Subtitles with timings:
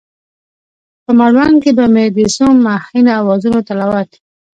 [1.03, 4.09] په مړوند کې به مې د څو مهینو اوازونو تلاوت،